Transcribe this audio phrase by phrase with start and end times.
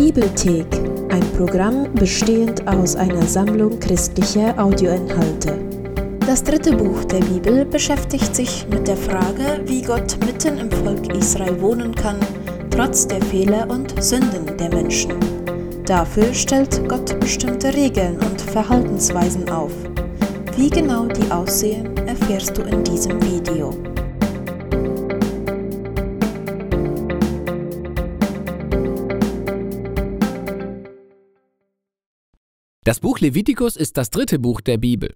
[0.00, 0.64] Bibelthek,
[1.10, 5.58] ein Programm bestehend aus einer Sammlung christlicher Audioinhalte.
[6.26, 11.14] Das dritte Buch der Bibel beschäftigt sich mit der Frage, wie Gott mitten im Volk
[11.14, 12.16] Israel wohnen kann,
[12.70, 15.16] trotz der Fehler und Sünden der Menschen.
[15.84, 19.72] Dafür stellt Gott bestimmte Regeln und Verhaltensweisen auf.
[20.56, 23.89] Wie genau die aussehen, erfährst du in diesem Video.
[32.82, 35.14] Das Buch Levitikus ist das dritte Buch der Bibel.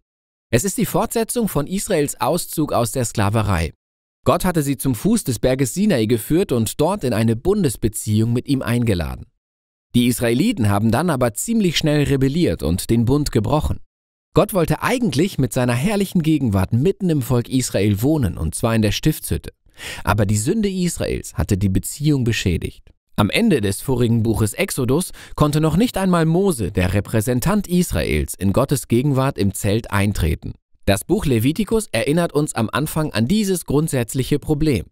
[0.50, 3.72] Es ist die Fortsetzung von Israels Auszug aus der Sklaverei.
[4.26, 8.48] Gott hatte sie zum Fuß des Berges Sinai geführt und dort in eine Bundesbeziehung mit
[8.48, 9.24] ihm eingeladen.
[9.94, 13.80] Die Israeliten haben dann aber ziemlich schnell rebelliert und den Bund gebrochen.
[14.34, 18.82] Gott wollte eigentlich mit seiner herrlichen Gegenwart mitten im Volk Israel wohnen, und zwar in
[18.82, 19.52] der Stiftshütte.
[20.02, 22.90] Aber die Sünde Israels hatte die Beziehung beschädigt.
[23.16, 28.52] Am Ende des vorigen Buches Exodus konnte noch nicht einmal Mose, der Repräsentant Israels, in
[28.52, 30.54] Gottes Gegenwart im Zelt eintreten.
[30.84, 34.86] Das Buch Levitikus erinnert uns am Anfang an dieses grundsätzliche Problem.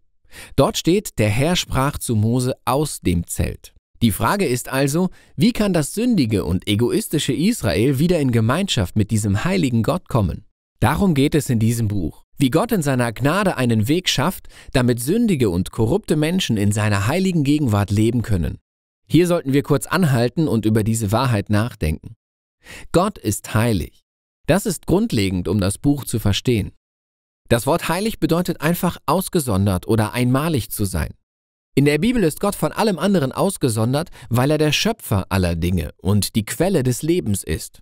[0.55, 3.73] Dort steht, der Herr sprach zu Mose aus dem Zelt.
[4.01, 9.11] Die Frage ist also, wie kann das sündige und egoistische Israel wieder in Gemeinschaft mit
[9.11, 10.45] diesem heiligen Gott kommen?
[10.79, 12.22] Darum geht es in diesem Buch.
[12.37, 17.07] Wie Gott in seiner Gnade einen Weg schafft, damit sündige und korrupte Menschen in seiner
[17.07, 18.59] heiligen Gegenwart leben können.
[19.07, 22.15] Hier sollten wir kurz anhalten und über diese Wahrheit nachdenken.
[22.91, 24.01] Gott ist heilig.
[24.47, 26.71] Das ist grundlegend, um das Buch zu verstehen.
[27.49, 31.13] Das Wort heilig bedeutet einfach ausgesondert oder einmalig zu sein.
[31.75, 35.91] In der Bibel ist Gott von allem anderen ausgesondert, weil er der Schöpfer aller Dinge
[35.97, 37.81] und die Quelle des Lebens ist.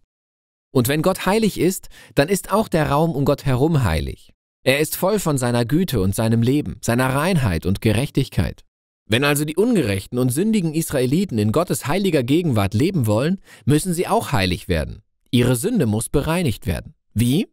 [0.74, 4.32] Und wenn Gott heilig ist, dann ist auch der Raum um Gott herum heilig.
[4.64, 8.64] Er ist voll von seiner Güte und seinem Leben, seiner Reinheit und Gerechtigkeit.
[9.10, 14.08] Wenn also die ungerechten und sündigen Israeliten in Gottes heiliger Gegenwart leben wollen, müssen sie
[14.08, 15.02] auch heilig werden.
[15.32, 16.94] Ihre Sünde muss bereinigt werden.
[17.16, 17.48] Wie?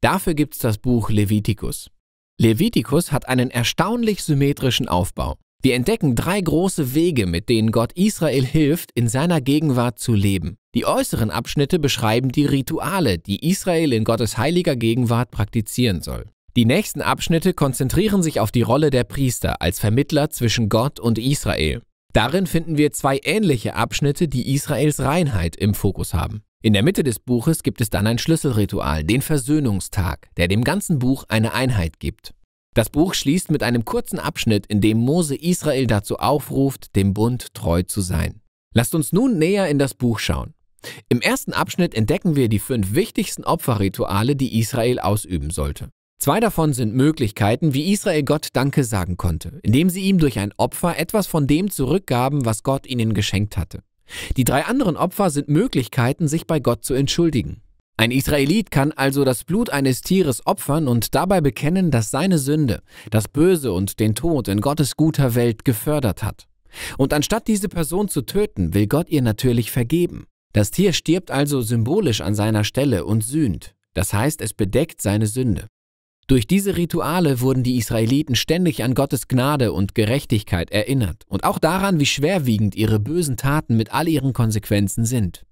[0.00, 1.90] Dafür gibt's das Buch Levitikus.
[2.40, 5.36] Levitikus hat einen erstaunlich symmetrischen Aufbau.
[5.62, 10.56] Wir entdecken drei große Wege, mit denen Gott Israel hilft, in seiner Gegenwart zu leben.
[10.74, 16.26] Die äußeren Abschnitte beschreiben die Rituale, die Israel in Gottes heiliger Gegenwart praktizieren soll.
[16.56, 21.18] Die nächsten Abschnitte konzentrieren sich auf die Rolle der Priester als Vermittler zwischen Gott und
[21.18, 21.82] Israel.
[22.12, 26.42] Darin finden wir zwei ähnliche Abschnitte, die Israels Reinheit im Fokus haben.
[26.60, 30.98] In der Mitte des Buches gibt es dann ein Schlüsselritual, den Versöhnungstag, der dem ganzen
[30.98, 32.34] Buch eine Einheit gibt.
[32.74, 37.54] Das Buch schließt mit einem kurzen Abschnitt, in dem Mose Israel dazu aufruft, dem Bund
[37.54, 38.40] treu zu sein.
[38.74, 40.54] Lasst uns nun näher in das Buch schauen.
[41.08, 45.90] Im ersten Abschnitt entdecken wir die fünf wichtigsten Opferrituale, die Israel ausüben sollte.
[46.18, 50.52] Zwei davon sind Möglichkeiten, wie Israel Gott Danke sagen konnte, indem sie ihm durch ein
[50.56, 53.82] Opfer etwas von dem zurückgaben, was Gott ihnen geschenkt hatte.
[54.36, 57.62] Die drei anderen Opfer sind Möglichkeiten, sich bei Gott zu entschuldigen.
[57.96, 62.80] Ein Israelit kann also das Blut eines Tieres opfern und dabei bekennen, dass seine Sünde,
[63.10, 66.48] das Böse und den Tod in Gottes guter Welt gefördert hat.
[66.96, 70.26] Und anstatt diese Person zu töten, will Gott ihr natürlich vergeben.
[70.52, 73.74] Das Tier stirbt also symbolisch an seiner Stelle und sühnt.
[73.94, 75.66] Das heißt, es bedeckt seine Sünde.
[76.28, 81.58] Durch diese Rituale wurden die Israeliten ständig an Gottes Gnade und Gerechtigkeit erinnert und auch
[81.58, 85.46] daran, wie schwerwiegend ihre bösen Taten mit all ihren Konsequenzen sind.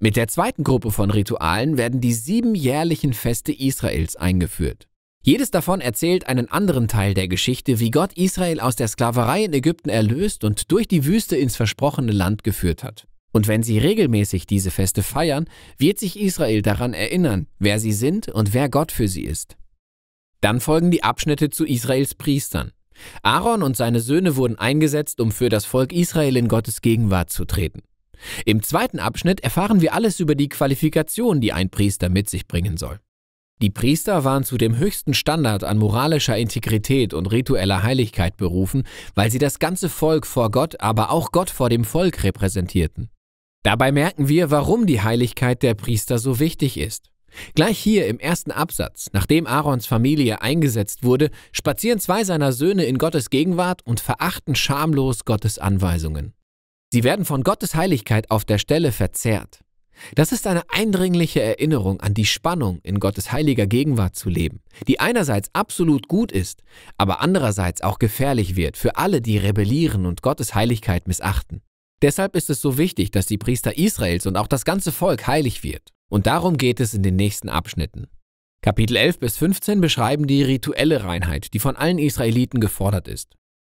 [0.00, 4.86] Mit der zweiten Gruppe von Ritualen werden die sieben jährlichen Feste Israels eingeführt.
[5.24, 9.52] Jedes davon erzählt einen anderen Teil der Geschichte, wie Gott Israel aus der Sklaverei in
[9.52, 13.08] Ägypten erlöst und durch die Wüste ins versprochene Land geführt hat.
[13.32, 15.46] Und wenn sie regelmäßig diese Feste feiern,
[15.76, 19.56] wird sich Israel daran erinnern, wer sie sind und wer Gott für sie ist.
[20.44, 22.72] Dann folgen die Abschnitte zu Israels Priestern.
[23.22, 27.46] Aaron und seine Söhne wurden eingesetzt, um für das Volk Israel in Gottes Gegenwart zu
[27.46, 27.80] treten.
[28.44, 32.76] Im zweiten Abschnitt erfahren wir alles über die Qualifikation, die ein Priester mit sich bringen
[32.76, 33.00] soll.
[33.62, 38.82] Die Priester waren zu dem höchsten Standard an moralischer Integrität und ritueller Heiligkeit berufen,
[39.14, 43.08] weil sie das ganze Volk vor Gott, aber auch Gott vor dem Volk repräsentierten.
[43.62, 47.13] Dabei merken wir, warum die Heiligkeit der Priester so wichtig ist.
[47.54, 52.98] Gleich hier im ersten Absatz, nachdem Aarons Familie eingesetzt wurde, spazieren zwei seiner Söhne in
[52.98, 56.34] Gottes Gegenwart und verachten schamlos Gottes Anweisungen.
[56.92, 59.60] Sie werden von Gottes Heiligkeit auf der Stelle verzerrt.
[60.14, 65.00] Das ist eine eindringliche Erinnerung an die Spannung, in Gottes heiliger Gegenwart zu leben, die
[65.00, 66.62] einerseits absolut gut ist,
[66.98, 71.62] aber andererseits auch gefährlich wird für alle, die rebellieren und Gottes Heiligkeit missachten.
[72.02, 75.62] Deshalb ist es so wichtig, dass die Priester Israels und auch das ganze Volk heilig
[75.62, 75.93] wird.
[76.08, 78.06] Und darum geht es in den nächsten Abschnitten.
[78.62, 83.34] Kapitel 11 bis 15 beschreiben die rituelle Reinheit, die von allen Israeliten gefordert ist.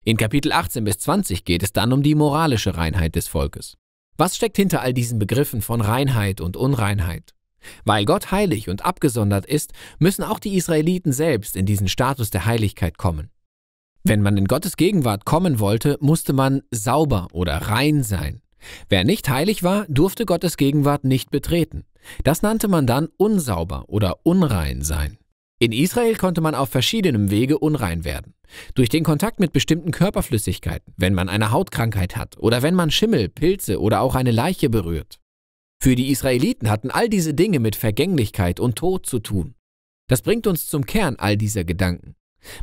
[0.05, 3.79] In Kapitel 18 bis 20 geht es dann um die moralische Reinheit des Volkes.
[4.19, 7.33] Was steckt hinter all diesen Begriffen von Reinheit und Unreinheit?
[7.85, 12.45] Weil Gott heilig und abgesondert ist, müssen auch die Israeliten selbst in diesen Status der
[12.45, 13.31] Heiligkeit kommen.
[14.03, 18.43] Wenn man in Gottes Gegenwart kommen wollte, musste man sauber oder rein sein.
[18.89, 21.85] Wer nicht heilig war, durfte Gottes Gegenwart nicht betreten.
[22.23, 25.19] Das nannte man dann unsauber oder unrein sein.
[25.59, 28.35] In Israel konnte man auf verschiedenem Wege unrein werden.
[28.75, 33.29] Durch den Kontakt mit bestimmten Körperflüssigkeiten, wenn man eine Hautkrankheit hat oder wenn man Schimmel,
[33.29, 35.21] Pilze oder auch eine Leiche berührt.
[35.81, 39.55] Für die Israeliten hatten all diese Dinge mit Vergänglichkeit und Tod zu tun.
[40.09, 42.15] Das bringt uns zum Kern all dieser Gedanken.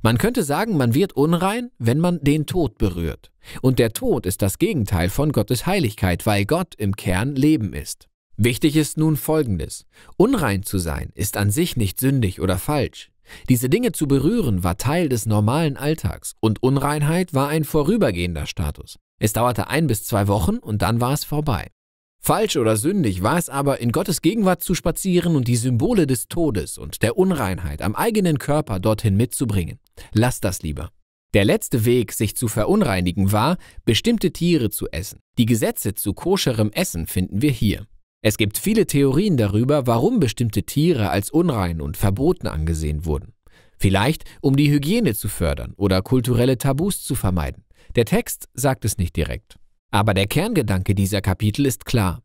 [0.02, 3.32] Man könnte sagen, man wird unrein, wenn man den Tod berührt.
[3.62, 8.08] Und der Tod ist das Gegenteil von Gottes Heiligkeit, weil Gott im Kern Leben ist.
[8.38, 9.86] Wichtig ist nun Folgendes.
[10.18, 13.12] Unrein zu sein ist an sich nicht sündig oder falsch.
[13.50, 18.98] Diese Dinge zu berühren war Teil des normalen Alltags und Unreinheit war ein vorübergehender Status.
[19.20, 21.68] Es dauerte ein bis zwei Wochen und dann war es vorbei.
[22.24, 26.28] Falsch oder sündig war es aber, in Gottes Gegenwart zu spazieren und die Symbole des
[26.28, 29.80] Todes und der Unreinheit am eigenen Körper dorthin mitzubringen.
[30.14, 30.92] Lass das lieber.
[31.34, 35.20] Der letzte Weg, sich zu verunreinigen, war, bestimmte Tiere zu essen.
[35.40, 37.88] Die Gesetze zu koscherem Essen finden wir hier.
[38.22, 43.34] Es gibt viele Theorien darüber, warum bestimmte Tiere als unrein und verboten angesehen wurden.
[43.80, 47.64] Vielleicht, um die Hygiene zu fördern oder kulturelle Tabus zu vermeiden.
[47.96, 49.58] Der Text sagt es nicht direkt.
[49.92, 52.22] Aber der Kerngedanke dieser Kapitel ist klar.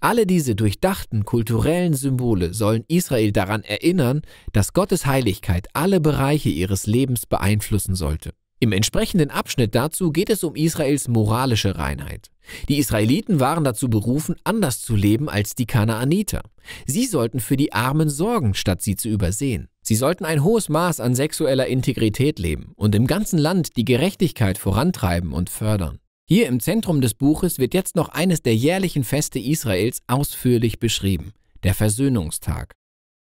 [0.00, 4.22] Alle diese durchdachten kulturellen Symbole sollen Israel daran erinnern,
[4.52, 8.30] dass Gottes Heiligkeit alle Bereiche ihres Lebens beeinflussen sollte.
[8.62, 12.30] Im entsprechenden Abschnitt dazu geht es um Israels moralische Reinheit.
[12.68, 16.42] Die Israeliten waren dazu berufen, anders zu leben als die Kanaaniter.
[16.86, 19.68] Sie sollten für die Armen sorgen, statt sie zu übersehen.
[19.82, 24.58] Sie sollten ein hohes Maß an sexueller Integrität leben und im ganzen Land die Gerechtigkeit
[24.58, 25.98] vorantreiben und fördern.
[26.32, 31.32] Hier im Zentrum des Buches wird jetzt noch eines der jährlichen Feste Israels ausführlich beschrieben,
[31.64, 32.70] der Versöhnungstag.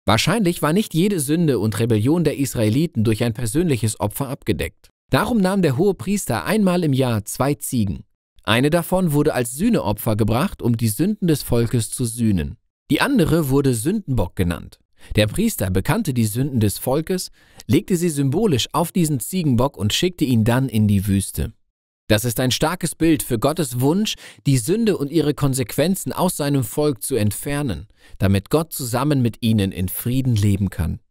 [0.05, 4.89] Wahrscheinlich war nicht jede Sünde und Rebellion der Israeliten durch ein persönliches Opfer abgedeckt.
[5.09, 8.03] Darum nahm der hohe Priester einmal im Jahr zwei Ziegen.
[8.43, 12.57] Eine davon wurde als Sühneopfer gebracht, um die Sünden des Volkes zu sühnen.
[12.91, 14.81] Die andere wurde Sündenbock genannt.
[15.15, 17.31] Der Priester bekannte die Sünden des Volkes,
[17.67, 21.53] legte sie symbolisch auf diesen Ziegenbock und schickte ihn dann in die Wüste.
[22.09, 24.15] Das ist ein starkes Bild für Gottes Wunsch,
[24.45, 27.87] die Sünde und ihre Konsequenzen aus seinem Volk zu entfernen,
[28.17, 31.01] damit Gott zusammen mit ihnen in Frieden leben kann.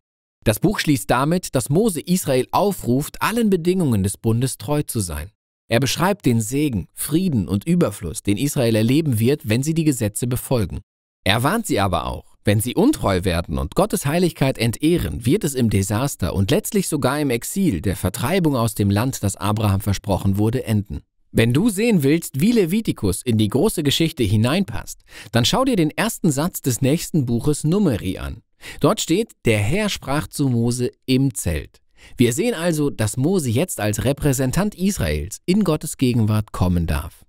[0.44, 5.30] Das Buch schließt damit, dass Mose Israel aufruft, allen Bedingungen des Bundes treu zu sein.
[5.68, 10.26] Er beschreibt den Segen, Frieden und Überfluss, den Israel erleben wird, wenn sie die Gesetze
[10.26, 10.80] befolgen.
[11.24, 15.54] Er warnt sie aber auch, wenn sie untreu werden und Gottes Heiligkeit entehren, wird es
[15.54, 20.38] im Desaster und letztlich sogar im Exil, der Vertreibung aus dem Land, das Abraham versprochen
[20.38, 21.02] wurde, enden.
[21.32, 25.00] Wenn du sehen willst, wie Levitikus in die große Geschichte hineinpasst,
[25.32, 28.42] dann schau dir den ersten Satz des nächsten Buches Numeri an.
[28.80, 31.80] Dort steht, der Herr sprach zu Mose im Zelt.
[32.16, 37.26] Wir sehen also, dass Mose jetzt als Repräsentant Israels in Gottes Gegenwart kommen darf.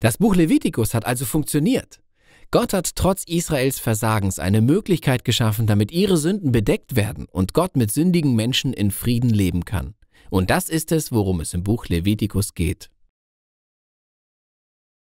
[0.00, 2.00] Das Buch Levitikus hat also funktioniert.
[2.52, 7.76] Gott hat trotz Israels Versagens eine Möglichkeit geschaffen, damit ihre Sünden bedeckt werden und Gott
[7.76, 9.94] mit sündigen Menschen in Frieden leben kann.
[10.28, 12.90] Und das ist es, worum es im Buch Levitikus geht.